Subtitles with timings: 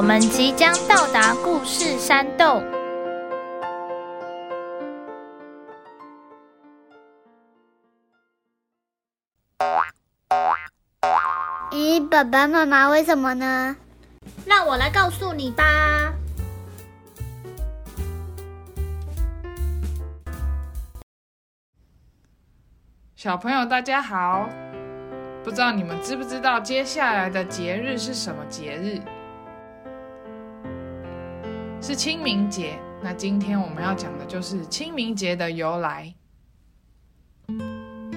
[0.00, 2.64] 我们即将到达故事山洞。
[11.70, 13.76] 咦，爸爸妈妈为什么呢？
[14.46, 16.14] 让我来告诉你吧。
[23.16, 24.48] 小朋友，大家好！
[25.44, 28.98] 不知道你们知不知道接下来的节日是什么节日？
[31.82, 32.78] 是清明节。
[33.02, 36.12] 那今天我们要讲的就是清明节的由来。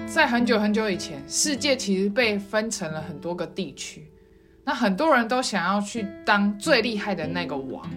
[0.05, 4.11] 在很久很久以前，世界其实被分成了很多个地区，
[4.65, 7.89] 那很多人都想要去当最厉害的那个王，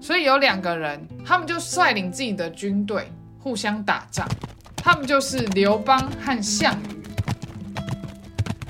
[0.00, 4.28] 所以有两个人，他们就率领自己的军队互相打仗。
[4.76, 7.02] 他们就是刘邦和项羽。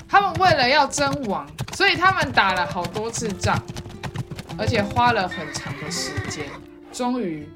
[0.07, 3.61] 他们为了要争王，所以他们打了好多次仗，
[4.57, 6.45] 而且花了很长的时间。
[6.91, 7.47] 终于，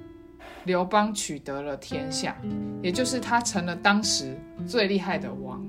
[0.65, 2.35] 刘邦取得了天下，
[2.81, 5.63] 也就是他成了当时最厉害的王。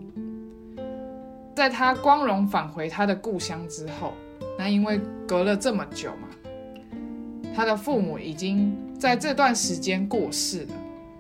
[1.55, 4.15] 在他光荣返回他的故乡之后，
[4.59, 6.29] 那因为隔了这么久嘛，
[7.55, 10.75] 他的父母已经在这段时间过世了。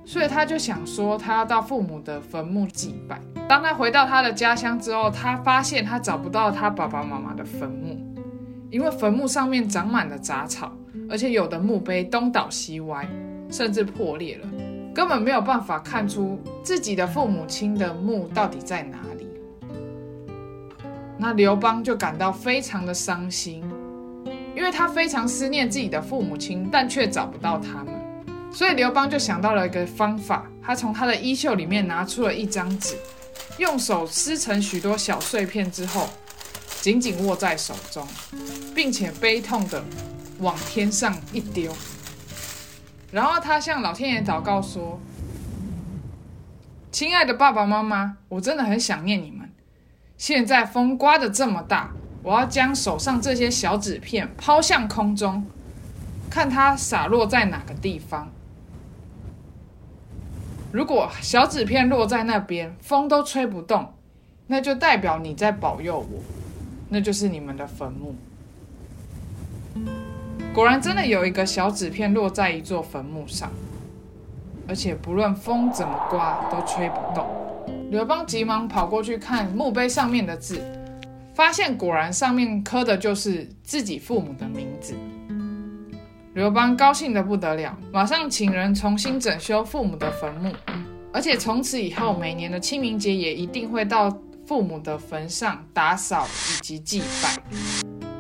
[0.06, 3.20] 所以他就想说，他要到父母的坟墓祭拜。
[3.48, 8.09] 当他回到他的家乡之后，他发现他找不到他爸爸妈妈的坟墓，
[8.70, 10.72] 因为坟墓上面长满了杂草，
[11.08, 13.08] 而且有的墓碑东倒西歪，
[13.50, 14.48] 甚至破裂了，
[14.94, 19.26] 根本没有办法看出自己的父母亲的墓到底在哪里。
[21.18, 23.62] 那刘邦就感到非常的伤心，
[24.56, 27.94] 因为他非常思念自己的父母亲，但却找不到他们。
[28.52, 32.96] 所以刘邦就想到了一个方法，他从他的衣袖里面拿出了一张纸，
[33.58, 36.08] 用手撕成许多小碎片之后，
[36.80, 38.06] 紧紧握在手中，
[38.74, 39.84] 并且悲痛的
[40.38, 41.72] 往天上一丢。
[43.12, 44.98] 然后他向老天爷祷告说
[46.90, 49.50] ：“亲爱的爸爸妈妈，我真的很想念你们。
[50.16, 51.92] 现在风刮得这么大，
[52.22, 55.44] 我要将手上这些小纸片抛向空中，
[56.30, 58.32] 看它洒落在哪个地方。”
[60.72, 63.92] 如果小纸片落在那边，风都吹不动，
[64.46, 66.22] 那就代表你在保佑我，
[66.90, 68.14] 那就是你们的坟墓。
[70.52, 73.50] 果然，真的有一个小纸片落在一座坟墓上，
[74.66, 77.26] 而且不论风怎么刮都吹不动。
[77.90, 80.60] 刘邦急忙跑过去看墓碑上面的字，
[81.34, 84.94] 发现果然上面刻的就是自己父母的名字。
[86.34, 90.52] 刘邦高兴得不得了，马上请人重新整修父母的坟墓，
[91.12, 94.10] 而且从此以后，每年的清明节也一定会到
[94.50, 97.40] 父母的坟上打扫以及祭拜，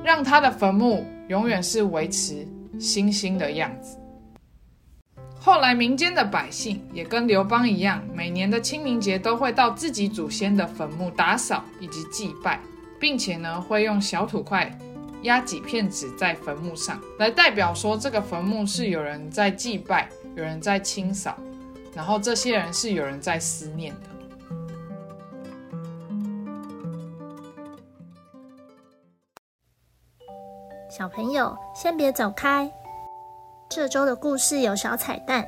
[0.04, 2.46] 让他的坟墓永远是维持
[2.78, 3.98] 新兴的样子。
[5.40, 12.60] 后来，民间的百姓也跟刘邦一样，每年的清明节都会到自己祖先的坟墓打扫以及祭拜，
[13.00, 14.72] 并且呢，会用小土块。
[15.22, 21.36] 压几片纸在坟墓上，来代表说这个坟墓是有人在祭拜，有人在清扫，
[21.92, 24.19] 然后这些人是有人在思念的。
[30.90, 32.68] 小朋友，先别走开，
[33.68, 35.46] 这周的故事有小彩蛋，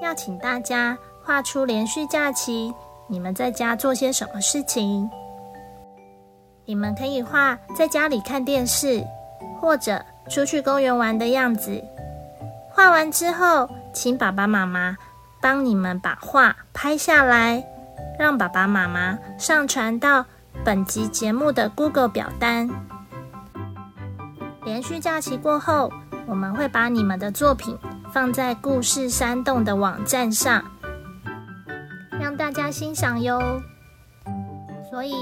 [0.00, 2.72] 要请大家画出连续假期，
[3.08, 5.10] 你们在家做些什么事情？
[6.64, 9.04] 你们可以画在家里看电视，
[9.60, 11.82] 或者出去公园玩的样子。
[12.70, 14.96] 画完之后，请爸爸妈妈
[15.42, 17.66] 帮你们把画拍下来，
[18.16, 20.24] 让爸爸妈妈上传到
[20.64, 22.70] 本集节目的 Google 表单。
[24.64, 25.90] 连续假期过后，
[26.26, 27.76] 我们会把你们的作品
[28.12, 30.64] 放在故事山洞的网站上，
[32.20, 33.60] 让大家欣赏哟。
[34.90, 35.14] 所以。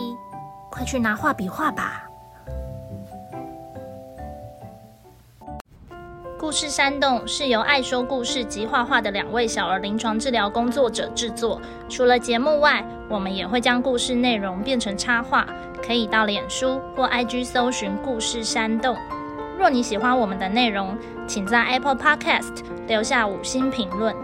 [0.74, 2.04] 快去拿画笔画吧！
[6.38, 11.60] 故事山洞是由爱说故事及画画的两位小儿临床治疗工作者制作。
[11.90, 15.46] 除了节目外，我们也会将故事内容变成插画，
[15.86, 18.96] 可以到脸书或 IG 搜寻“故事山洞”。
[19.58, 20.96] 若你喜欢我们的内容，
[21.26, 24.14] 请在 Apple Podcast 留下五星评论，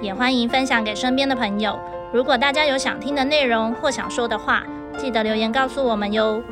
[0.00, 1.78] 也欢迎分享给身边的朋友。
[2.12, 4.64] 如果大家有想听的内容或想说的话，
[4.96, 6.42] 记得留言告诉我们哟。